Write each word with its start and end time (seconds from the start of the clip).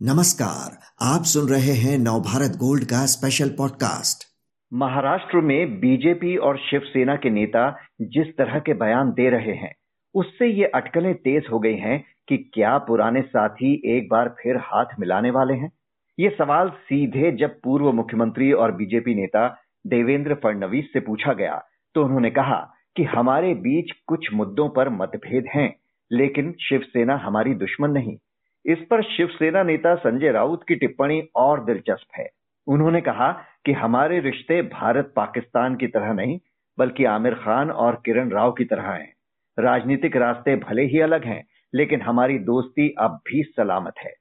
नमस्कार, 0.00 0.76
आप 1.02 1.22
सुन 1.22 1.48
रहे 1.48 1.72
हैं 1.74 1.96
नवभारत 1.98 2.56
गोल्ड 2.56 2.84
का 2.84 2.98
स्पेशल 3.06 3.48
पॉडकास्ट 3.48 4.22
महाराष्ट्र 4.72 5.40
में 5.40 5.80
बीजेपी 5.80 6.36
और 6.36 6.58
शिवसेना 6.58 7.16
के 7.16 7.30
नेता 7.30 7.64
जिस 8.00 8.26
तरह 8.38 8.58
के 8.58 8.74
बयान 8.74 9.10
दे 9.10 9.28
रहे 9.30 9.54
हैं, 9.54 9.72
उससे 10.14 10.46
ये 10.48 10.66
अटकलें 10.74 11.14
तेज 11.14 11.46
हो 11.52 11.58
गई 11.58 11.74
हैं 11.76 12.04
कि 12.28 12.36
क्या 12.54 12.76
पुराने 12.78 13.22
साथी 13.22 13.72
एक 13.86 14.08
बार 14.10 14.28
फिर 14.42 14.56
हाथ 14.56 14.94
मिलाने 15.00 15.30
वाले 15.30 15.54
हैं? 15.54 15.72
ये 16.18 16.28
सवाल 16.28 16.68
सीधे 16.68 17.32
जब 17.32 17.60
पूर्व 17.64 17.92
मुख्यमंत्री 17.92 18.52
और 18.52 18.72
बीजेपी 18.72 19.14
नेता 19.14 19.48
देवेंद्र 19.86 20.34
फडणवीस 20.34 20.92
से 20.92 21.00
पूछा 21.00 21.32
गया 21.32 21.60
तो 21.94 22.04
उन्होंने 22.04 22.30
कहा 22.30 22.60
कि 22.96 23.04
हमारे 23.16 23.54
बीच 23.66 23.92
कुछ 24.06 24.32
मुद्दों 24.34 24.68
पर 24.68 24.88
मतभेद 24.88 25.48
हैं, 25.54 25.74
लेकिन 26.10 26.54
शिवसेना 26.60 27.16
हमारी 27.16 27.54
दुश्मन 27.54 27.90
नहीं। 27.90 28.16
इस 28.68 28.78
पर 28.78 29.02
शिवसेना 29.02 29.62
नेता 29.62 29.94
संजय 29.94 30.32
राउत 30.32 30.64
की 30.68 30.74
टिप्पणी 30.74 31.22
और 31.36 31.64
दिलचस्प 31.64 32.18
है। 32.18 32.28
उन्होंने 32.66 33.00
कहा 33.00 33.30
कि 33.66 33.72
हमारे 33.72 34.20
रिश्ते 34.20 34.62
भारत 34.62 35.12
पाकिस्तान 35.16 35.76
की 35.76 35.86
तरह 35.86 36.12
नहीं, 36.12 36.38
बल्कि 36.78 37.04
आमिर 37.04 37.34
खान 37.34 37.70
और 37.70 38.02
किरण 38.04 38.30
राव 38.30 38.52
की 38.52 38.64
तरह 38.64 38.90
हैं। 38.90 39.12
राजनीतिक 39.58 40.16
रास्ते 40.16 40.56
भले 40.56 40.82
ही 40.82 41.00
अलग 41.00 41.24
हैं, 41.24 41.44
लेकिन 41.74 42.02
हमारी 42.02 42.38
दोस्ती 42.38 42.94
अब 42.98 43.20
भी 43.28 43.42
सलामत 43.42 43.94
है। 43.98 44.12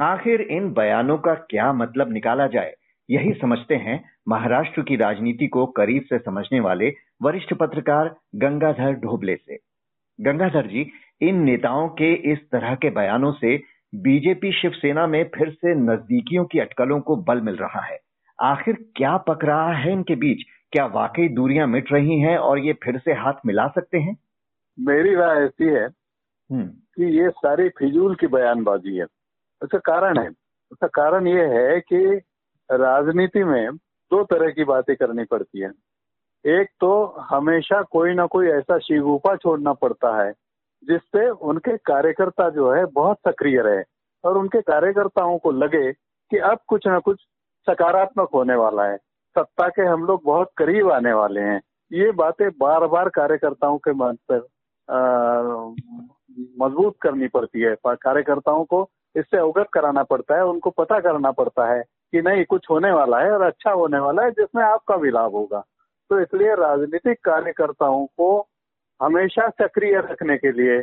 आखिर 0.00 0.40
इन 0.40 0.72
बयानों 0.72 1.18
का 1.18 1.34
क्या 1.34 1.72
मतलब 1.72 2.12
निकाला 2.12 2.46
जाए, 2.46 2.74
यही 3.08 3.32
समझते 3.32 3.74
हैं 3.74 4.04
महाराष्ट्र 4.28 4.82
की 4.82 4.96
राजनीति 4.96 5.46
को 5.46 5.66
करीब 5.66 6.02
से 6.02 6.18
समझने 6.18 6.60
वाले 6.60 6.92
वरिष्ठ 7.22 7.54
पत्रकार 7.54 8.14
गंगाधर 8.34 8.92
ढोबले 8.92 9.36
से। 9.36 9.58
गंगाधर 10.18 10.66
जी 10.66 10.90
इन 11.22 11.38
नेताओं 11.38 11.88
के 11.88 12.14
इस 12.14 12.50
तरह 12.50 12.74
के 12.74 12.90
बयानों 12.90 13.32
से 13.32 13.62
बीजेपी 13.94 14.52
शिवसेना 14.52 15.06
में 15.06 15.30
फिर 15.34 15.50
से 15.50 15.74
नजदीकियों 15.74 16.44
की 16.44 16.58
अटकलों 16.58 17.00
को 17.00 17.16
बल 17.16 17.40
मिल 17.40 17.56
रहा 17.56 17.80
है। 17.80 17.98
आखिर 18.40 18.74
क्या 18.96 19.16
पक 19.16 19.44
रहा 19.44 19.72
है 19.72 19.92
इनके 19.92 20.14
बीच? 20.14 20.38
क्या 20.72 20.86
वाकई 20.86 21.28
दूरियाँ 21.28 21.66
मिट 21.66 21.92
रही 21.92 22.20
हैं 22.20 22.38
और 22.38 22.58
ये 22.58 22.72
फिर 22.72 22.98
से 22.98 23.12
हाथ 23.12 23.32
मिला 23.46 23.68
सकते 23.68 23.98
हैं? 23.98 24.18
मेरी 24.80 25.14
राय 25.14 25.36
ऐसी 25.44 25.64
है 25.64 25.86
हम्म, 26.52 26.66
कि 26.66 27.20
ये 27.20 27.30
सारी 27.30 27.68
फिजूल 27.68 28.14
की 28.14 28.26
बयानबाजी 28.26 28.96
है। 28.96 29.04
उसका 29.62 29.78
कारण 29.78 30.18
है। 30.18 30.28
उसका 30.72 30.86
कारण 30.86 31.26
ये 31.26 31.46
है 31.46 31.80
कि 31.80 32.20
राजनीति 32.70 33.44
में 33.44 33.76
दो 34.10 34.24
तरह 34.24 34.50
की 34.50 34.64
बातें 34.64 34.96
करनी 34.96 35.24
पड़ती 35.24 35.60
है। 35.60 35.70
एक 36.46 36.66
तो 36.80 37.04
हमेशा 37.04 37.82
कोई 37.82 38.14
ना 38.14 38.26
कोई 38.26 38.46
ऐसा 38.48 38.78
शिगुफा 38.78 39.36
छोड़ना 39.36 39.72
पड़ता 39.72 40.26
है 40.26 40.32
जिससे 40.82 41.28
उनके 41.30 41.76
कार्यकर्ता 41.76 42.48
जो 42.50 42.70
है 42.72 42.84
बहुत 42.86 43.18
सक्रिय 43.28 43.60
रहे 43.62 43.82
और 44.24 44.38
उनके 44.38 44.60
कार्यकर्ताओं 44.60 45.38
को 45.38 45.50
लगे 45.50 45.92
कि 45.92 46.38
अब 46.38 46.58
कुछ 46.68 46.86
ना 46.86 46.98
कुछ 46.98 47.20
सकारात्मक 47.66 48.28
होने 48.34 48.54
वाला 48.54 48.84
है। 48.84 48.96
सत्ता 49.36 49.68
के 49.68 49.82
हम 49.82 50.04
लोग 50.04 50.22
बहुत 50.24 50.50
करीब 50.56 50.90
आने 50.92 51.12
वाले 51.12 51.40
हैं। 51.40 51.60
ये 51.92 52.10
बातें 52.12 52.48
बार 52.50 52.86
बार 52.86 53.08
कार्यकर्ताओं 53.08 53.78
के 53.78 53.92
मन 53.92 54.16
पर 54.30 54.38
मज़बूत 56.62 56.96
करनी 57.02 57.28
पड़ती 57.28 57.60
है। 57.60 57.74
कार्यकर्ताओं 57.86 58.64
को 58.64 58.88
इससे 59.16 59.36
अवगत 59.36 59.66
कराना 59.72 60.02
पड़ता 60.02 60.36
है, 60.36 60.44
उनको 60.44 60.70
पता 60.70 60.98
करना 61.00 61.30
पड़ता 61.30 61.66
है 61.72 61.82
कि 61.82 62.22
नहीं, 62.22 62.44
कुछ 62.44 62.66
होने 62.70 62.90
वाला 62.92 63.18
है 63.20 63.30
और 63.32 63.42
अच्छा 63.42 63.70
होने 63.70 63.98
वाला 63.98 64.22
है, 64.22 64.30
जिसमें 64.30 64.62
आपका 64.64 64.96
भी 64.96 65.10
लाभ 65.10 65.32
होगा। 65.32 65.64
तो 66.10 66.20
इसलिए 66.20 66.54
राजनीतिक 66.54 67.18
कार्यकर्ताओं 67.24 68.06
को 68.06 68.46
हमेशा 69.02 69.48
सक्रिय 69.48 69.96
रखने 69.98 70.36
के 70.36 70.52
लिए 70.52 70.82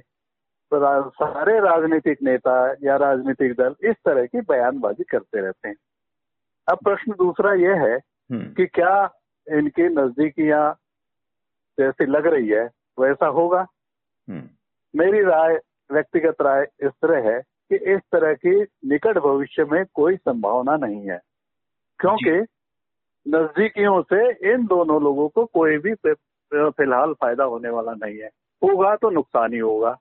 सारे 0.74 1.60
राजनीतिक 1.60 2.18
नेता 2.24 2.76
या 2.84 2.96
राजनीतिक 2.96 3.54
दल 3.54 3.76
इस 3.84 3.96
तरह 4.06 4.26
की 4.26 4.42
बयानबाजी 4.42 5.04
करते 5.04 5.42
रहते 5.42 5.68
हैं। 5.68 5.76
अब 6.68 6.78
प्रश्न 6.78 7.12
दूसरा 7.12 7.54
यह 7.54 7.74
है 7.74 7.96
हम्म, 8.32 8.54
कि 8.54 8.66
क्या 8.66 9.14
इनकी 9.52 9.84
नजदीकियाँ 9.84 10.78
जैसी 11.80 12.06
लग 12.06 12.28
रही 12.28 12.48
है 12.48 12.70
वैसा 13.00 13.28
होगा? 13.28 13.68
हम्म, 14.30 14.44
मेरी 14.96 15.24
राय 15.24 15.60
व्यक्तिगत 15.92 16.36
राय 16.42 16.68
इस 16.84 16.92
तरह 17.02 17.32
है 17.32 17.42
कि 17.42 17.76
इस 17.76 18.02
तरह 18.12 18.34
की 18.34 18.62
निकट 18.62 19.18
भविष्य 19.18 19.64
में 19.64 19.86
कोई 19.94 20.16
संभावना 20.16 20.78
नहीं 20.78 21.10
है। 21.10 21.20
क्योंकि 22.00 22.46
नजदीकियों 23.28 24.02
से 24.02 24.52
इन 24.54 24.66
दोनों 24.66 25.04
लोगों 25.04 25.30
को 25.30 25.46
कोई 25.46 25.78
भी 25.78 25.94
फ़िलहाल 26.54 27.14
फ़ायदा 27.14 27.44
होने 27.44 27.70
वाला 27.70 27.94
नहीं 27.96 28.18
है। 28.18 28.30
होगा 28.62 28.96
तो 28.96 29.10
नुकसान 29.10 29.54
ही 29.54 29.60
होगा। 29.60 29.96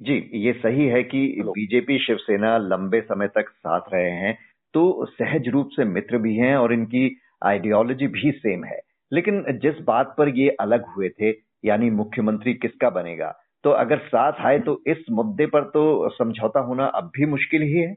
जी 0.00 0.14
ये 0.36 0.52
सही 0.52 0.86
है 0.86 1.02
कि 1.02 1.26
बीजेपी 1.48 1.98
शिवसेना 1.98 2.56
लंबे 2.58 3.00
समय 3.00 3.28
तक 3.28 3.48
साथ 3.48 3.92
रहे 3.92 4.10
हैं 4.12 4.34
तो 4.74 5.04
सहज 5.06 5.48
रूप 5.48 5.68
से 5.72 5.84
मित्र 5.84 6.18
भी 6.18 6.34
हैं 6.36 6.56
और 6.56 6.72
इनकी 6.72 7.16
आइडियोलॉजी 7.44 8.06
भी 8.06 8.30
सेम 8.32 8.64
है। 8.64 8.80
लेकिन 9.12 9.44
जिस 9.62 9.78
बात 9.84 10.14
पर 10.18 10.28
ये 10.28 10.48
अलग 10.60 10.86
हुए 10.86 11.08
थे 11.20 11.30
यानी 11.64 11.90
मुख्यमंत्री 11.90 12.54
किसका 12.54 12.90
बनेगा 12.90 13.30
तो 13.64 13.70
अगर 13.72 13.98
साथ 13.98 14.40
आए 14.46 14.58
तो 14.58 14.80
इस 14.86 15.04
मुद्दे 15.10 15.46
पर 15.46 15.64
तो 15.64 16.08
समझौता 16.08 16.60
होना 16.60 16.86
अब 16.94 17.10
भी 17.14 17.26
मुश्किल 17.26 17.62
ही 17.62 17.78
है। 17.78 17.92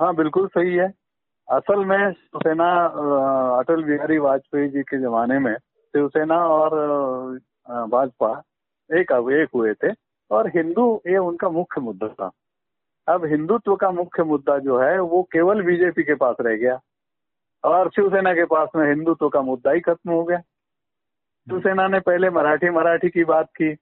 हाँ 0.00 0.14
बिल्कुल 0.14 0.46
सही 0.48 0.74
है। 0.74 0.86
असल 1.48 1.84
में 1.84 2.12
शिवसेना 2.12 2.68
अटल 3.58 3.82
बिहारी 3.84 4.18
वाजपेयी 4.18 4.68
जी 4.68 4.82
के 4.82 5.00
जमाने 5.00 5.38
में 5.38 5.54
शिवसेना 5.94 6.38
और 6.46 6.74
भाजपा 7.90 8.30
एक 8.90 9.12
एक 9.12 9.48
हुए 9.54 9.72
थे 9.74 9.92
और 10.30 10.48
हिंदू 10.48 10.84
ये 11.06 11.16
उनका 11.18 11.48
मुख्य 11.48 11.80
मुद्दा 11.80 12.08
था। 12.10 12.30
अब 13.08 13.24
हिंदुत्व 13.24 13.74
का 13.76 13.90
मुख्य 13.90 14.24
मुद्दा 14.24 14.58
जो 14.58 14.78
है 14.78 14.98
वो 15.00 15.22
केवल 15.32 15.62
बीजेपी 15.62 16.02
के 16.02 16.14
पास 16.14 16.36
रह 16.40 16.56
गया 16.56 16.78
और 17.64 17.90
शिवसेना 17.90 18.32
के 18.34 18.44
पास 18.44 18.68
में 18.76 18.86
हिंदुत्व 18.88 19.28
का 19.28 19.40
मुद्दा 19.42 19.70
ही 19.70 19.80
खत्म 19.80 20.10
हो 20.10 20.22
गया। 20.24 20.38
शिवसेना 20.38 21.86
ने 21.88 22.00
पहले 22.00 22.30
मराठी 22.30 22.70
मराठी 22.70 23.08
की 23.08 23.24
बात 23.24 23.48
की। 23.56 23.72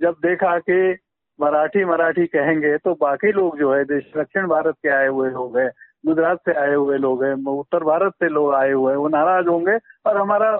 जब 0.00 0.16
देखा 0.22 0.58
कि 0.58 0.98
मराठी 1.38 1.84
मराठी 1.84 2.26
कहेंगे 2.26 2.76
तो 2.78 2.94
बाकी 2.94 3.32
लोग 3.32 3.58
जो 3.58 3.72
है, 3.74 3.84
देश, 3.84 4.12
दक्षिण 4.16 4.46
भारत 4.46 4.74
के 4.82 4.88
आए 4.88 5.06
हुए 5.08 5.30
लोग 5.30 5.58
हैं, 5.58 5.70
गुजरात 6.06 6.38
से 6.38 6.52
आए 6.54 6.74
हुए 6.74 6.98
लोग 6.98 7.24
हैं, 7.24 7.34
उत्तर 7.50 7.84
भारत 7.84 8.12
से 8.12 8.28
लोग 8.28 8.54
आए 8.54 8.72
हुए 8.72 8.92
हैं, 8.92 8.98
वो 8.98 9.08
नाराज़ 9.08 9.46
होंगे 9.46 9.76
और 10.06 10.16
हमारा 10.16 10.50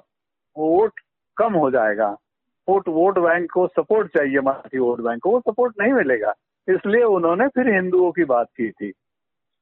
वोट 0.58 0.92
कम 1.36 1.52
हो 1.54 1.70
जाएगा। 1.70 2.16
वोट 2.68 2.88
वोट 2.88 3.18
बैंक 3.18 3.50
को 3.50 3.66
सपोर्ट 3.66 4.08
चाहिए 4.08 4.40
मराठी 4.40 4.78
वोट 4.78 5.00
बैंक 5.00 5.22
को, 5.22 5.30
वो 5.30 5.40
सपोर्ट 5.40 5.74
नहीं 5.80 5.92
मिलेगा। 5.92 6.34
इसलिए 6.68 7.04
उन्होंने 7.04 7.48
फिर 7.48 7.74
हिंदुओं 7.74 8.12
की 8.12 8.24
बात 8.24 8.46
की 8.46 8.70
थी। 8.70 8.92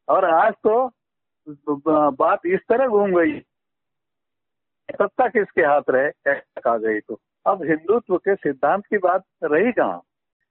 और 0.09 0.25
आज 0.25 0.53
तो 0.53 0.91
बात 2.11 2.41
इस 2.47 2.61
तरह 2.69 2.87
घूम 2.89 3.11
गई। 3.11 3.41
सत्ता 4.91 5.29
किसके 5.29 5.63
हाथ 5.63 5.83
रहे 5.91 6.33
आ 6.71 6.77
गई 6.77 7.01
तो। 7.01 7.21
अब 7.47 7.63
हिंदुत्व 7.63 8.17
के 8.17 8.35
सिद्धांत 8.35 8.87
की 8.87 8.99
बात 8.99 9.23
रही 9.45 9.73
कहाँ? 9.73 10.03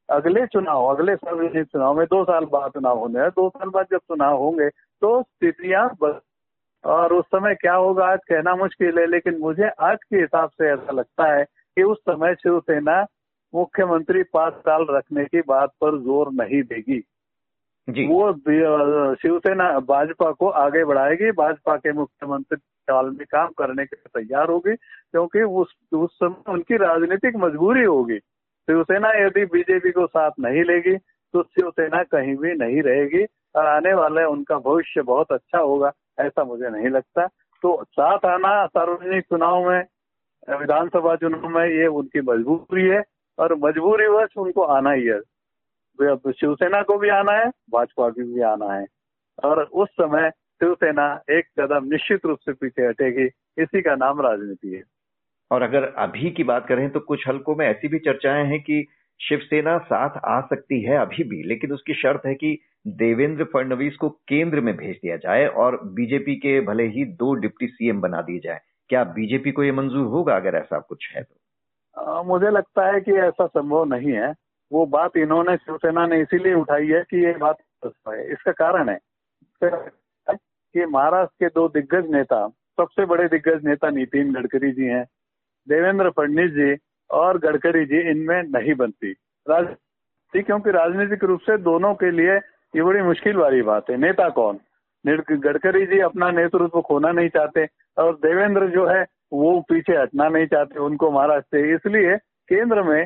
अगले 0.10 0.48
चुनाव, 0.48 0.86
अगले 0.86 1.16
सार्वजनिक 1.16 1.68
चुनाव 1.68 1.98
में 1.98 2.06
दो 2.06 2.24
साल 2.24 2.46
बाद 2.46 2.72
चुनाव 2.72 3.00
होने 3.00 3.20
हैं। 3.20 3.30
दो 3.30 3.50
साल 3.50 3.70
बाद 3.70 3.86
जब 3.92 3.98
चुनाव 3.98 4.38
होंगे 4.38 4.70
तो 4.70 5.22
स्थितियाँ 5.22 5.98
बद- 6.02 6.31
और 6.84 7.14
उस 7.14 7.26
समय 7.26 7.56
क्या 7.56 7.74
होगा 7.74 8.06
आज 8.06 8.20
कहना 8.30 8.56
मुश्किल 8.56 9.00
है 9.00 9.06
लेकिन 9.08 9.38
मुझे 9.38 9.70
आज 9.80 9.98
के 10.04 10.18
हिसाब 10.18 10.50
से 10.50 10.72
ऐसा 10.74 10.92
लगता 10.92 11.32
है 11.34 11.44
कि 11.44 11.84
उस 11.84 11.98
समय 12.00 12.34
शिवसेना 12.36 13.02
मुख्यमंत्री 13.54 14.24
पाँच 14.24 14.54
साल 14.54 14.86
रखने 14.90 15.26
की 15.26 15.42
बात 15.42 15.70
पर 15.82 15.98
ज़ोर 15.98 16.32
नहीं 16.34 16.62
देगी। 16.64 17.00
जी। 17.88 18.06
वो 18.08 18.32
शिवसेना 19.16 19.70
भाजपा 19.80 20.32
को 20.32 20.48
आगे 20.58 20.84
बढ़ाएगी 20.86 21.32
भाजपा 21.32 21.76
के 21.76 21.94
मुख्यमंत्री 21.94 22.58
काल 22.88 23.10
में 23.10 23.26
काम 23.32 23.48
करने 23.58 23.86
के 23.86 23.96
तैयार 23.96 24.50
होगी 24.50 24.76
क्योंकि 24.76 25.42
उस 25.42 25.74
उस 25.94 26.16
समय 26.16 26.54
उनकी 26.54 26.78
राजनीतिक 26.78 27.36
मजबूरी 27.36 27.84
होगी। 27.84 28.18
शिवसेना 28.18 29.12
यदि 29.16 29.46
बीजेपी 29.46 29.92
को 29.92 30.06
साथ 30.08 30.32
नहीं 30.40 30.64
लेगी 30.64 30.96
तो 30.98 31.44
शिवसेना 31.44 32.04
कहीं 32.04 32.36
भी 32.36 32.54
नहीं 32.56 32.82
रहेगी 32.82 33.24
और 33.56 33.66
आने 33.68 33.94
वाले 33.94 34.24
उनका 34.26 34.58
भविष्य 34.60 35.02
बहुत 35.02 35.32
अच्छा 35.32 35.60
होगा। 35.60 35.92
ऐसा 36.22 36.44
मुझे 36.44 36.70
नहीं 36.70 36.90
लगता। 36.90 37.28
तो 37.62 37.84
साथ 37.84 38.26
आना 38.26 38.66
सार्वजनिक 38.66 39.24
चुनाव 39.24 39.70
में, 39.70 39.84
विधानसभा 40.58 41.16
चुनाव 41.16 41.50
में 41.50 41.66
ये 41.66 41.88
उनकी 41.88 42.22
मजबूरी 42.22 42.88
है 42.88 43.04
और 43.40 43.56
मजबूरीवश 43.56 44.30
उनको 44.38 44.62
आना 44.62 44.92
ही 44.92 45.06
है। 45.06 45.20
अब 46.02 46.32
शिवसेना 46.32 46.82
को 46.82 46.98
भी 46.98 47.10
आना 47.10 47.32
है, 47.32 47.46
भाजपा 47.46 48.10
को 48.10 48.34
भी 48.36 48.42
आना 48.42 48.74
है। 48.74 48.86
और 49.44 49.64
उस 49.64 49.90
समय 49.90 50.30
शिवसेना 50.30 51.22
एक 51.30 51.60
कदम 51.60 51.86
निश्चित 51.86 52.26
रूप 52.26 52.40
से 52.40 52.54
पीछे 52.54 52.88
हटेगी, 52.88 53.26
इसी 53.64 53.82
का 53.82 53.96
नाम 53.96 54.22
राजनीति 54.22 54.74
है। 54.74 54.84
और 55.52 55.62
अगर 55.62 55.84
अभी 55.84 56.32
की 56.32 56.44
बात 56.44 56.68
करें 56.68 56.90
तो 56.90 57.00
कुछ 57.00 57.28
हलकों 57.28 57.56
में 57.56 57.68
ऐसी 57.68 57.88
भी 57.88 58.00
चर्चाएँ 58.00 58.46
हैं 58.46 58.62
कि 58.62 58.88
शिवसेना 59.22 59.78
साथ 59.78 60.10
आ 60.26 60.42
सकती 60.42 60.82
है 60.82 60.98
अभी 60.98 61.24
भी, 61.24 61.44
लेकिन 61.44 61.72
उसकी 61.72 61.94
शर्त 61.94 62.22
है 62.26 62.36
कि 62.36 62.60
देवेंद्र 62.88 63.44
फडणवीस 63.44 63.96
को 63.96 64.10
केंद्र 64.10 64.62
में 64.62 64.78
भेज 64.78 64.96
दिया 64.96 65.18
जाए 65.18 65.48
और 65.48 65.80
बीजेपी 65.84 66.36
के 66.36 66.62
भले 66.62 66.84
ही 66.84 67.06
दो 67.06 67.34
डिप्टी 67.34 67.68
सीएम 67.68 68.02
बना 68.02 68.22
दिए 68.22 68.40
जाए। 68.40 68.60
क्या 68.90 69.04
बीजेपी 69.04 69.52
को 69.52 69.64
ये 69.64 69.72
मंजूर 69.72 70.08
होगा 70.08 70.36
अगर 70.36 70.56
ऐसा 70.56 70.80
कुछ 70.80 71.14
है 71.16 71.24
तो? 71.24 71.36
अ, 72.02 72.24
मुझे 72.24 72.50
लगता 72.50 72.94
है 72.94 73.02
कि 73.02 73.12
ऐसा 73.12 73.46
संभव 73.46 73.86
नहीं 73.86 74.12
है। 74.12 74.36
वो 74.72 74.86
बात 74.86 75.18
इन्होंने 75.18 75.58
शिवसेना 75.58 76.08
ने 76.08 76.22
इसीलिए 76.22 76.54
उठाई 76.54 76.88
है 76.88 77.02
कि 77.02 77.26
ये 77.26 77.34
बात 77.34 77.58
है 77.86 78.32
इसका 78.32 78.52
कारण 78.52 78.90
है। 78.90 79.00
कि 80.74 80.86
महाराष्ट्र 80.86 81.36
के 81.40 81.50
दो 81.50 81.68
दिग्गज 81.68 82.10
नेता 82.10 82.48
सबसे 82.50 83.06
बड़े 83.06 83.28
दिग्गज 83.28 83.64
नेता 83.64 83.90
नितिन 83.90 84.34
गडकरी 84.34 84.72
जी 84.72 84.86
हैं 84.86 85.06
देवेंद्र 85.70 86.10
फडणवीस 86.10 86.52
जी 86.52 86.78
और 87.12 87.38
गडकरी 87.38 87.86
जी 87.86 87.98
इनमें 87.98 88.44
नहीं 88.44 88.74
बनती। 88.74 89.12
राजनीति 89.50 90.42
क्योंकि 90.42 90.72
राजनीतिक 90.72 91.24
रूप 91.24 91.40
से 91.40 91.58
दोनों 91.58 91.96
के 91.96 92.12
लिए 92.12 92.40
ये 92.76 92.84
बड़ी 92.84 93.02
मुश्किल 93.02 93.38
वाली 93.38 93.62
बात 93.62 93.90
है। 93.90 93.98
नेता 93.98 94.28
कौन? 94.30 94.60
गडकरी 95.06 95.86
जी 95.86 96.00
अपना 96.00 96.30
नेतृत्व 96.32 96.82
खोना 96.82 97.12
नहीं 97.12 97.30
चाहते 97.30 97.66
और 97.98 98.14
देवेंद्र 98.16 98.68
जो 98.70 98.86
है, 98.88 99.02
वो 99.34 99.60
पीछे 99.70 99.96
हटना 99.98 100.28
नहीं 100.30 100.46
चाहते, 100.46 100.80
उनको 100.80 101.10
महाराष्ट्र 101.12 101.58
से 101.58 101.74
इसलिए 101.76 102.16
केंद्र 102.50 102.84
में, 102.84 103.02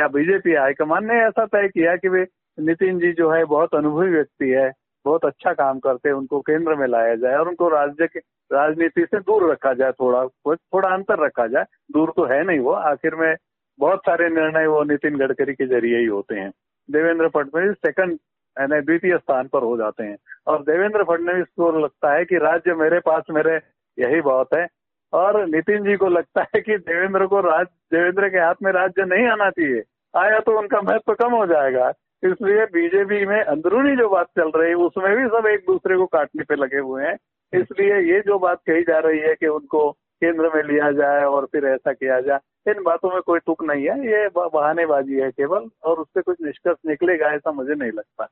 या 0.00 0.08
बीजेपी 0.08 0.54
हाईकमान 0.54 1.04
ने 1.04 1.20
ऐसा 1.20 1.44
तय 1.46 1.68
किया 1.68 1.96
कि 1.96 2.08
वे 2.08 2.26
नितिन 2.58 2.98
जी 2.98 3.12
जो 3.12 3.30
है, 3.30 3.44
बहुत 3.44 3.74
अनुभवी 3.74 4.10
व्यक्ति 4.10 4.48
है, 4.50 4.70
बहुत 5.04 5.24
अच्छा 5.24 5.52
काम 5.52 5.78
करते 5.78 6.08
हैं, 6.08 6.16
उनको 6.16 6.40
केंद्र 6.40 6.74
में 6.74 6.86
लाया 6.88 7.14
जाए 7.14 7.36
और 7.36 7.48
उनको 7.48 7.68
राज्य 7.68 8.06
के, 8.06 8.18
राजनीति 8.52 9.04
से 9.04 9.18
दूर 9.20 9.50
रखा 9.52 9.72
जाए 9.74 9.92
थोड़ा 9.92 10.24
थोड़ा 10.48 10.88
अंतर 10.88 11.24
रखा 11.24 11.46
जाए। 11.46 11.64
दूर 11.92 12.12
तो 12.16 12.24
है 12.24 12.42
नहीं 12.44 12.58
वो। 12.58 12.72
आखिर 12.90 13.14
में 13.14 13.34
बहुत 13.78 14.00
सारे 14.00 14.28
निर्णय 14.30 14.66
वो 14.66 14.82
नितिन 14.84 15.16
गडकरी 15.16 15.54
के 15.54 15.66
ज़रिए 15.66 15.98
ही 15.98 16.06
होते 16.06 16.34
हैं। 16.34 16.50
देवेंद्र 16.88 17.28
फडणवीस 17.28 17.76
सेकंड 17.76 18.18
द्वितीय 18.60 19.16
स्थान 19.16 19.48
पर 19.48 19.62
हो 19.62 19.76
जाते 19.76 20.04
हैं। 20.04 20.16
और 20.46 20.62
देवेंद्र 20.62 21.04
फडणवीस 21.04 21.46
को 21.46 21.78
लगता 21.78 22.12
है 22.12 22.24
कि 22.24 22.36
राज्य 22.36 22.74
मेरे 22.74 23.00
पास 23.00 23.22
मेरे, 23.30 23.60
यही 23.98 24.20
बहुत 24.20 24.48
है। 24.54 24.68
और 25.12 25.46
नितिन 25.46 25.84
जी 25.84 25.96
को 25.96 26.08
लगता 26.08 26.42
है 26.42 26.60
कि 26.60 26.76
देवेंद्र 26.76 27.26
को 27.26 27.40
राज, 27.40 27.66
देवेंद्र 27.66 28.28
के 28.28 28.38
हाथ 28.38 28.54
में 28.62 28.72
राज्य 28.72 29.04
नहीं 29.04 29.26
आना 29.26 29.50
चाहिए। 29.50 29.82
आया 30.16 30.38
तो 30.38 30.58
उनका 30.58 30.80
महत्व 30.80 31.14
कम 31.14 31.32
हो 31.32 31.46
जाएगा। 31.46 31.92
इसलिए 32.24 32.64
बीजेपी 32.64 33.26
में 33.26 33.42
अंदरूनी 33.42 33.96
जो 33.96 34.08
बात 34.08 34.26
चल 34.26 34.50
रही 34.50 34.68
है, 34.68 34.74
उसमें 34.74 35.16
भी 35.16 35.28
सब 35.28 35.46
एक 35.46 35.60
दूसरे 35.60 35.96
को 35.96 36.06
काटने 36.06 36.44
पे 36.44 36.54
लगे 36.54 36.78
हुए 36.78 37.04
हैं। 37.04 37.16
इसलिए 37.60 38.14
ये 38.14 38.20
जो 38.20 38.38
बात 38.38 38.58
कही 38.66 38.82
जा 38.82 38.98
रही 38.98 39.18
है 39.18 39.34
कि 39.34 39.46
उनको 39.46 39.90
केंद्र 39.90 40.50
में 40.54 40.62
लिया 40.62 40.90
जाए 40.90 41.24
और 41.24 41.44
फिर 41.44 41.66
ऐसा 41.66 41.92
किया 41.92 42.20
जाए 42.20 42.38
इन 42.66 42.82
बातों 42.82 43.10
में 43.10 43.20
कोई 43.22 43.38
तुक 43.40 43.62
नहीं 43.64 43.84
है। 43.84 43.98
ये 44.06 44.28
बहानेबाजी 44.36 45.14
है 45.14 45.30
केवल, 45.30 45.68
और 45.84 45.98
उससे 45.98 46.22
कुछ 46.22 46.36
निष्कर्ष 46.42 46.76
निकलेगा 46.86 47.32
ऐसा 47.34 47.52
मुझे 47.52 47.74
नहीं 47.74 47.92
लगता। 47.92 48.28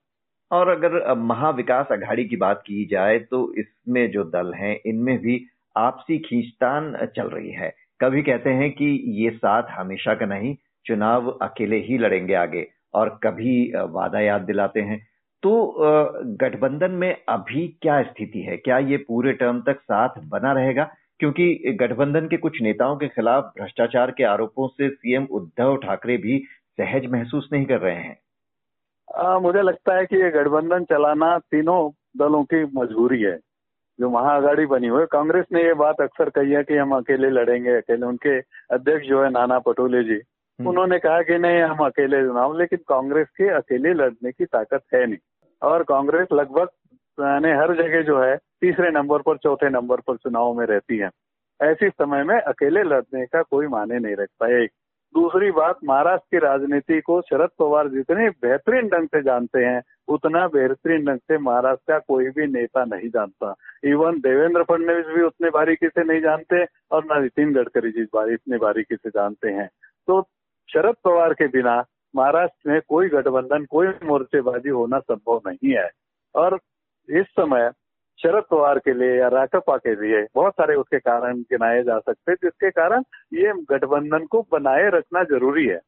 और 0.51 0.69
अगर 0.69 1.15
महाविकास 1.19 1.93
अघाड़ी 1.93 2.25
की 2.25 2.37
बात 2.37 2.63
की 2.67 2.85
जाए 2.85 3.19
तो 3.21 3.53
इसमें 3.55 4.11
जो 4.11 4.25
दल 4.27 4.53
हैं, 4.55 4.79
इनमें 4.87 5.19
भी 5.19 5.41
आपसी 5.77 6.19
खींचतान 6.21 6.95
चल 7.17 7.29
रही 7.29 7.51
है। 7.53 7.73
कभी 8.01 8.23
कहते 8.23 8.51
हैं 8.53 8.71
कि 8.73 8.87
ये 9.17 9.31
साथ 9.33 9.71
हमेशा 9.71 10.15
का 10.15 10.27
नहीं, 10.27 10.55
चुनाव 10.87 11.31
अकेले 11.33 11.77
ही 11.79 11.99
लड़ेंगे 11.99 12.35
आगे, 12.37 12.67
और 12.95 13.09
कभी 13.25 13.73
वादा 13.91 14.21
याद 14.21 14.43
दिलाते 14.43 14.81
हैं। 14.83 14.99
तो 15.43 15.75
गठबंधन 16.41 16.91
में 16.93 17.17
अभी 17.29 17.67
क्या 17.83 18.03
स्थिति 18.03 18.41
है? 18.41 18.57
क्या 18.57 18.79
ये 18.81 18.97
पूरे 18.99 19.33
टर्म 19.35 19.61
तक 19.63 19.81
साथ 19.83 20.21
बना 20.27 20.53
रहेगा? 20.53 20.89
क्योंकि 21.21 21.77
गठबंधन 21.81 22.29
के 22.29 22.37
कुछ 22.37 22.63
नेताओं 22.63 22.97
के 22.97 23.09
खिलाफ 23.09 23.45
भ्रष्टाचार 23.45 24.11
के 24.11 24.25
आरोपों 24.25 24.69
से 24.69 24.89
सीएम 24.89 25.25
उद्धव 25.25 25.77
ठाकरे 25.77 26.17
भी 26.17 26.39
सहज 26.81 27.07
महसूस 27.07 27.49
नहीं 27.53 27.67
कर 27.67 27.79
रहे 27.79 27.95
हैं। 27.95 28.19
आ, 29.15 29.39
मुझे 29.39 29.63
लगता 29.63 29.97
है 29.97 30.07
कि 30.07 30.17
ये 30.17 30.31
गठबंधन 30.31 30.85
चलाना 30.85 31.39
तीनों 31.39 31.91
दलों 32.17 32.45
की 32.45 32.65
मजबूरी 32.65 33.23
है। 33.23 33.39
जो 34.01 34.11
महाअघाड़ी 34.11 34.67
बनी 34.67 34.87
हुई 34.87 35.01
है। 35.01 35.07
कांग्रेस 35.07 35.45
ने 35.53 35.63
ये 35.63 35.75
बात 35.75 36.01
अक्सर 36.01 36.31
कही 36.31 36.51
है 36.51 36.63
कि 36.65 36.77
हम 36.77 36.97
अकेले 36.97 37.31
लड़ेंगे 37.31 37.71
अकेले 37.71 38.07
उनके 38.07 38.39
अध्यक्ष 38.75 39.07
जो 39.07 39.23
है 39.23 39.31
नाना 39.31 39.59
पटोले 39.59 40.05
जी 40.05 40.15
हम्म। 40.15 40.69
उन्होंने 40.69 40.99
कहा 40.99 41.23
कि 41.23 41.39
नहीं 41.39 41.59
हम 41.59 41.87
अकेले 41.87 42.23
चुनाव 42.23 42.59
लेकिन 42.59 42.79
कांग्रेस 42.89 43.29
के 43.29 43.49
अकेले 43.49 43.95
लड़ने 43.95 44.33
की 44.33 44.45
ताकत 44.45 44.81
है 44.95 45.07
नहीं। 45.07 45.19
और 45.63 45.83
कांग्रेस 45.83 46.29
लगभग 46.33 46.69
यानी 47.21 47.51
हर 47.51 47.75
जगह 47.75 48.03
जो 48.03 48.23
है, 48.23 48.37
तीसरे 48.37 48.91
नंबर 48.91 49.19
पर, 49.19 49.37
चौथे 49.37 49.69
नंबर 49.69 49.97
पर 49.97 50.17
चुनाव 50.17 50.55
में 50.55 50.67
रहती 50.67 50.99
है। 50.99 51.11
ऐसी 51.63 51.89
समय 51.89 52.25
में 52.25 52.41
अकेले 52.41 52.83
लड़ने 52.83 53.27
का 53.27 53.43
कोई 53.43 53.67
माने 53.67 53.99
नहीं 53.99 54.17
रखता 54.17 54.63
एक 54.63 54.71
दूसरी 55.15 55.51
बात, 55.51 55.79
महाराष्ट्र 55.85 56.27
की 56.31 56.47
राजनीति 56.47 57.01
को 57.01 57.21
शरद 57.21 57.49
पवार 57.59 57.89
जितने 57.89 58.31
बेहतरीन 58.31 58.89
ढंग 58.89 59.07
से 59.07 59.23
जानते 59.23 59.59
हैं, 59.59 59.83
उतना 60.09 60.49
बेहतरीन 60.49 61.05
ढंग 61.05 61.19
से 61.19 61.39
महाराष्ट्र 61.39 61.93
का 61.93 61.99
कोई 61.99 62.29
भी 62.29 62.47
नेता 62.47 62.85
नहीं 62.85 63.09
जानता। 63.09 63.55
इवन 63.85 64.19
देवेंद्र 64.19 64.63
फडणवीस 64.63 65.07
भी 65.07 65.23
उतने 65.23 65.51
बारीकी 65.51 65.89
से 65.89 66.05
नहीं 66.05 66.21
जानते 66.21 66.65
और 66.91 67.05
न 67.05 67.23
नितिन 67.23 67.53
गडकरी 67.53 67.91
जी 67.91 68.05
बारी, 68.05 68.33
इतने 68.33 68.59
बारीकी 68.59 68.97
से 68.97 69.09
जानते 69.09 69.49
हैं। 69.49 69.71
तो 70.07 70.23
शरद 70.73 70.95
पवार 71.05 71.33
के 71.35 71.47
बिना 71.47 71.85
महाराष्ट्र 72.17 72.71
में 72.71 72.81
कोई 72.89 73.09
गठबंधन, 73.09 73.65
कोई 73.65 73.87
मोर्चेबाजी 73.87 74.69
होना 74.69 74.99
संभव 74.99 75.41
नहीं 75.47 75.75
है। 75.75 75.91
और 76.35 76.59
इस 77.09 77.27
समय 77.41 77.71
शरद 78.19 78.45
पवार 78.51 78.79
के 78.79 78.93
लिए 78.95 79.19
या 79.19 79.29
राकपा 79.29 79.77
के 79.77 79.95
लिए 80.01 80.27
बहुत 80.35 80.53
सारे 80.53 80.75
उसके 80.75 80.99
कारण 80.99 81.41
गिनाए 81.53 81.83
जा 81.83 81.99
सकते 81.99 82.33
हैं, 82.33 82.37
जिसके 82.43 82.71
कारण 82.71 83.03
ये 83.35 83.53
गठबंधन 83.71 84.25
को 84.27 84.41
बनाए 84.53 84.89
रखना 84.91 85.23
ज़रूरी 85.25 85.67
है। 85.67 85.79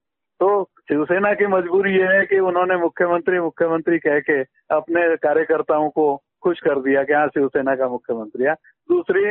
तो 0.40 0.48
शिवसेना 0.88 1.32
की 1.34 1.46
मजबूरी 1.46 1.92
ये 1.92 2.06
है 2.06 2.24
कि 2.26 2.38
उन्होंने 2.38 2.76
मुख्यमंत्री 2.76 3.38
मुख्यमंत्री 3.40 3.98
कह 3.98 4.18
के 4.20 4.40
अपने 4.70 5.04
कार्यकर्ताओं 5.16 5.88
को 5.90 6.14
खुश 6.42 6.60
कर 6.60 6.80
दिया 6.80 7.02
कि 7.04 7.12
हाँ 7.12 7.26
शिवसेना 7.28 7.74
का 7.76 7.88
मुख्यमंत्री 7.88 8.44
है। 8.44 8.54
दूसरी, 8.88 9.24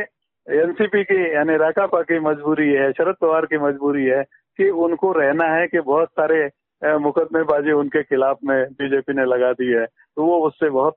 एनसीपी 0.46 1.04
की, 1.04 1.34
यानी 1.34 1.56
राकापा 1.56 2.02
की 2.02 2.18
मजबूरी 2.20 2.68
है, 2.72 2.92
शरद 2.92 3.16
पवार 3.20 3.46
की 3.46 3.58
मजबूरी 3.58 4.04
है 4.04 4.22
कि 4.58 4.68
उनको 4.70 5.12
रहना 5.12 5.46
है 5.54 5.66
कि 5.66 5.80
बहुत 5.80 6.08
सारे 6.10 6.44
मुकदमेबाजी 6.82 7.72
उनके 7.72 8.02
खिलाफ 8.02 8.38
में 8.44 8.62
बीजेपी 8.72 9.12
ने 9.12 9.24
लगा 9.24 9.52
दी 9.52 9.72
है। 9.72 9.84
तो 9.86 10.24
वो 10.24 10.38
उससे 10.46 10.70
बहुत 10.70 10.94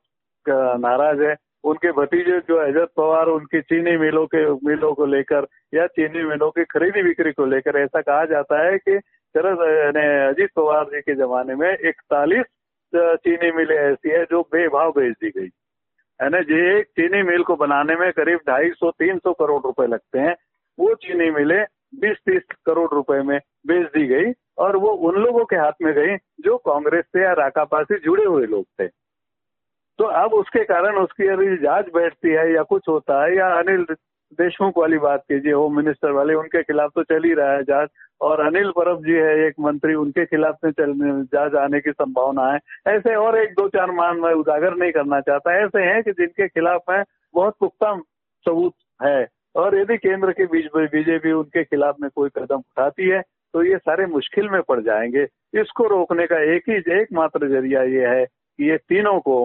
नाराज़ 0.51 1.22
है। 1.22 1.36
उनके 1.63 1.92
भतीजे 1.92 2.40
जो 2.40 2.56
अजत 2.56 2.92
पवार, 2.98 3.28
उनकी 3.28 3.62
चीनी 3.62 3.98
मिलों 3.98 4.25
के, 4.25 4.44
मिलों 4.68 4.94
को 4.94 5.06
लेकर 5.06 5.46
या 5.74 5.88
चीनी 5.88 6.24
मिलों 6.24 6.50
की 6.51 6.63
खरीदी 6.63 7.04
बिक्री 7.04 7.31
को 7.31 7.46
लेकर 7.46 7.78
ऐसा 7.80 8.01
कहा 8.01 8.25
जाता 8.25 8.60
है 8.66 8.78
कि 8.78 9.00
शरद 9.36 9.60
अजीत 10.36 10.50
पवार 10.56 10.86
जी 10.86 11.01
के 11.01 11.16
जमाने 11.16 11.56
में 11.56 11.78
इकतालीस 11.78 12.46
चीनी 12.96 13.51
मिलें 13.51 13.75
ऐसी 13.75 14.10
है 14.10 14.24
जो 14.24 14.42
बेभाव 14.42 14.92
बेच 14.92 15.13
दी 15.13 15.30
गई। 15.30 15.50
है 16.22 16.30
ना 16.30 16.40
जी, 16.42 16.80
एक 16.80 16.86
चीनी 16.86 17.22
मिल 17.24 17.44
को 17.44 17.56
बनाने 17.56 17.96
में 17.96 18.12
करीब 18.12 18.40
ढाई 18.48 18.69
सौ, 18.69 18.92
तीन 18.92 19.18
सौ 19.18 19.34
करोड़ 19.34 19.62
रुपए 19.63 19.88
लगते 19.88 20.19
हैं। 20.19 20.36
वो 20.80 20.94
चीनी 20.94 21.30
मिलें 21.31 21.66
बीस, 21.96 22.18
तीस 22.25 22.42
करोड़ 22.66 22.90
रुपए 22.92 23.22
में 23.22 23.40
बेच 23.68 23.88
दी 23.88 24.06
गई 24.07 24.31
और 24.57 24.75
वो 24.75 24.88
उन 24.88 25.16
लोगों 25.16 25.46
के 25.46 25.56
हाथ 25.56 25.72
में 25.81 25.94
गई 25.94 26.16
जो 26.16 26.57
कांग्रेस 26.57 27.06
से 27.06 27.24
या 27.24 27.34
राकापा 27.34 27.84
से 27.84 28.00
जुड़े 28.00 28.24
हुए 28.24 28.46
लोग 28.46 28.65
थे। 28.79 28.88
तो 30.00 30.06
अब 30.06 30.34
उसके 30.34 30.63
कारण 30.63 30.98
उसकी 30.98 31.27
यदि 31.27 31.56
जाँच 31.58 31.86
बैठती 31.94 32.29
है 32.29 32.53
या 32.53 32.62
कुछ 32.63 32.88
होता 32.89 33.24
है, 33.24 33.36
या 33.38 33.48
अनिल 33.53 33.86
देशमुख 34.39 34.77
वाली 34.77 34.98
बात 34.98 35.24
कीजिए, 35.29 35.53
होम 35.53 35.75
मिनिस्टर 35.77 36.12
वाले, 36.12 36.34
उनके 36.34 36.62
खिलाफ 36.63 36.91
तो 36.96 37.03
चल 37.03 37.24
ही 37.24 37.34
रहा 37.34 37.51
है 37.51 37.63
जाँच। 37.63 37.89
और 38.22 38.39
अनिल 38.39 38.70
परब 38.70 39.03
जी 39.06 39.13
है 39.13 39.34
एक 39.48 39.53
मंत्री, 39.60 39.94
उनके 39.94 40.25
खिलाफ 40.25 40.58
में 40.63 40.72
चल, 40.72 40.94
जाँच 41.34 41.56
आने 41.56 41.79
की 41.79 41.91
संभावना 41.91 42.51
है। 42.51 42.60
ऐसे 42.88 43.15
और 43.15 43.38
एक 43.38 43.53
दो 43.53 43.68
चार 43.68 43.91
मान 43.91 44.20
मैं 44.20 44.34
उजागर 44.34 44.75
नहीं 44.75 44.91
करना 44.91 45.20
चाहता। 45.22 45.58
ऐसे 45.63 45.84
हैं 45.84 46.01
कि 46.03 46.12
जिनके 46.12 46.48
खिलाफ 46.48 46.89
है, 46.91 47.03
बहुत 47.34 47.56
पुख्ता 47.60 47.96
सबूत 48.46 48.74
है। 49.03 49.27
और 49.56 49.77
यदि 49.79 49.98
केंद्र 49.98 50.32
के 50.32 50.46
बीच 50.46 50.65
बीजेपी 50.75 51.32
उनके 51.32 51.63
खिलाफ 51.63 51.96
में 52.01 52.10
कोई 52.15 52.29
कदम 52.29 52.56
उठाती 52.56 53.08
है 53.10 53.22
तो 53.53 53.63
ये 53.63 53.77
सारे 53.77 54.06
मुश्किल 54.06 54.50
में 54.50 54.62
पड़ 54.62 54.79
जाएँगे। 54.79 55.24
इसको 55.62 55.88
रोकने 55.88 56.25
का 56.27 56.39
एक 56.56 56.70
ही 56.70 56.75
एकमात्र 56.94 57.48
ज़रिया 57.50 57.84
ये 57.84 58.06
है 58.08 58.25
कि 58.25 58.70
ये 58.70 58.77
तीनों 58.89 59.20
को 59.20 59.38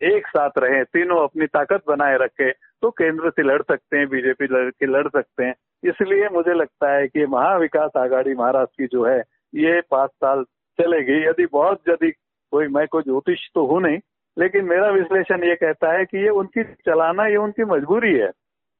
एक 0.00 0.26
साथ 0.26 0.58
रहे 0.58 0.82
तीनों 0.84 1.22
अपनी 1.22 1.46
ताकत 1.46 1.82
बनाए 1.88 2.16
रखे 2.18 2.50
तो 2.82 2.90
केंद्र 2.90 3.30
से 3.30 3.42
लड़ 3.42 3.62
सकते 3.62 3.98
हैं 3.98 4.08
बीजेपी 4.08 4.44
लड़ 4.46 4.68
के 4.70 4.86
लड़ 4.86 5.08
सकते 5.08 5.44
हैं। 5.44 5.54
इसलिए 5.84 6.28
मुझे 6.32 6.54
लगता 6.54 6.92
है 6.92 7.06
कि 7.08 7.26
महाविकास 7.26 7.96
आघाड़ी 7.96 8.34
महाराष्ट्र 8.34 8.82
की 8.82 8.86
जो 8.92 9.04
है 9.04 9.18
ये 9.54 9.80
पाँच 9.90 10.10
साल 10.10 10.44
चलेगी। 10.78 11.24
यदि 11.24 11.46
बहुत 11.52 11.80
यदि 11.88 12.10
कोई 12.52 12.66
मैं 12.68 12.86
कोई 12.86 13.02
ज्योतिष 13.02 13.48
तो 13.54 13.66
हूँ 13.66 13.80
नहीं 13.82 13.98
लेकिन 14.36 14.64
मेरा 14.64 14.90
विश्लेषण 14.90 15.44
ये 15.44 15.54
कहता 15.56 15.92
है 15.92 16.04
कि 16.04 16.18
ये 16.18 16.28
उनकी 16.40 16.62
चलाना 16.86 17.26
ये 17.26 17.36
उनकी 17.36 17.64
मजबूरी 17.64 18.12
है। 18.14 18.30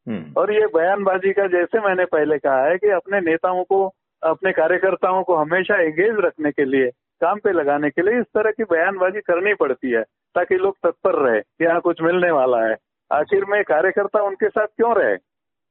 हम्म। 0.06 0.32
और 0.36 0.52
ये 0.52 0.66
बयानबाजी 0.74 1.32
का 1.32 1.46
जैसे 1.46 1.80
मैंने 1.80 2.04
पहले 2.04 2.38
कहा 2.38 2.62
है 2.64 2.76
कि 2.78 2.90
अपने 2.90 3.20
नेताओं 3.20 3.62
को 3.64 3.86
अपने 4.22 4.52
कार्यकर्ताओं 4.52 5.22
को 5.22 5.34
हमेशा 5.36 5.80
एंगेज 5.82 6.16
रखने 6.18 6.50
के 6.50 6.64
लिए 6.64 6.90
काम 7.20 7.38
पे 7.38 7.52
लगाने 7.52 7.90
के 7.90 8.02
लिए 8.02 8.20
इस 8.20 8.26
तरह 8.34 8.50
की 8.50 8.64
बयानबाजी 8.64 9.20
करनी 9.20 9.54
पड़ती 9.54 9.90
है। 9.90 10.02
ताकि 10.34 10.56
लोग 10.56 10.76
तत्पर 10.82 11.18
रहे 11.20 11.40
यहाँ 11.62 11.80
कुछ 11.80 12.02
मिलने 12.02 12.30
वाला 12.30 12.64
है। 12.66 12.76
आखिर 13.10 13.44
में 13.48 13.62
कार्यकर्ता 13.64 14.22
उनके 14.22 14.48
साथ 14.48 14.66
क्यों 14.66 14.94
रहे? 14.96 15.14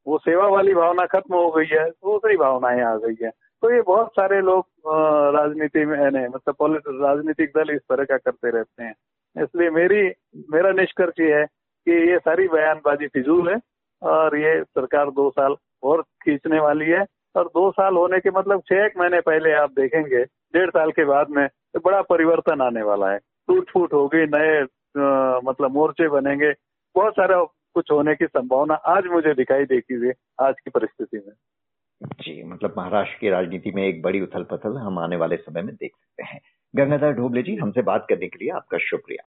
वो 0.08 0.18
सेवा 0.20 0.48
वाली 0.48 0.74
भावना 0.74 1.06
खत्म 1.08 1.36
हो 1.36 1.50
गई 1.52 1.66
है 1.68 1.90
दूसरी 1.90 2.38
भावनाएँ 2.38 2.82
आ 2.84 2.96
गई 2.98 3.16
है। 3.24 3.30
तो 3.64 3.72
ये 3.72 3.82
बहुत 3.82 4.12
सारे 4.12 4.40
लोग 4.42 4.66
राजनीति 5.36 5.86
में 5.86 6.28
मतलब 6.28 6.82
राजनीतिक 7.02 7.52
दल 7.58 7.74
इस 7.74 7.82
तरह 7.82 8.06
का 8.06 8.18
करते 8.18 8.50
रहते 8.50 8.84
हैं। 8.84 8.94
इसलिए 9.36 9.70
मेरी, 9.70 10.02
मेरा 10.52 10.72
निष्कर्ष 10.72 11.20
ये 11.20 11.34
है 11.34 11.46
कि 11.46 11.92
ये 12.12 12.18
सारी 12.20 12.48
बयानबाजी 12.48 13.08
फिजूल 13.08 13.50
है, 13.50 13.60
और 14.02 14.38
ये 14.38 14.62
सरकार 14.64 15.10
दो 15.12 15.30
साल 15.32 15.56
और 15.84 16.02
खींचने 16.24 16.60
वाली 16.60 16.86
है। 16.86 17.06
और 17.36 17.48
दो 17.48 17.70
साल 17.72 17.96
होने 17.96 18.20
के 18.20 18.30
मतलब 18.32 18.62
छह 18.68 18.86
एक 18.86 18.98
महीने 18.98 19.20
पहले 19.22 19.54
आप 19.54 19.72
देखेंगे, 19.72 20.24
डेढ़ 20.24 20.70
साल 20.70 20.92
के 20.92 21.06
बाद 21.06 21.30
में 21.30 21.48
तो 21.48 21.80
बड़ा 21.80 22.02
परिवर्तन 22.04 22.62
आने 22.62 22.84
वाला 22.84 23.12
है। 23.12 23.20
टूट 23.48 23.70
फूट 23.70 23.94
होगी 23.94 24.26
नए 24.28 24.62
मतलब 25.46 25.72
मोर्चे 25.72 26.08
बनेंगे, 26.10 26.52
बहुत 26.96 27.14
सारा 27.14 27.44
कुछ 27.76 27.92
होने 27.92 28.16
की 28.16 28.26
संभावना 28.26 28.74
आज 28.74 29.06
मुझे 29.06 29.34
दिखाई 29.34 29.66
देती 29.66 30.06
है 30.06 30.14
आज 30.42 30.60
की 30.60 30.70
परिस्थिति 30.70 31.18
में। 31.18 31.34
जी 32.22 32.44
मतलब 32.44 32.74
महाराष्ट्र 32.78 33.18
की 33.22 33.30
राजनीति 33.30 33.72
में 33.72 33.84
एक 33.84 34.02
बड़ी 34.02 34.22
उथल 34.22 34.44
पथल 34.52 34.78
हम 34.78 35.00
आने 35.00 35.16
वाले 35.16 35.38
समय 35.38 35.62
में 35.62 35.74
देख 35.76 35.92
सकते 35.92 36.24
हैं। 36.24 36.40
गंगाधर 36.74 37.14
ढोबले 37.14 37.44
जी, 37.44 37.56
हमसे 37.56 37.82
बात 37.82 38.06
करने 38.10 38.28
के 38.28 38.38
लिए 38.40 38.50
आपका 38.54 38.78
शुक्रिया। 38.80 39.24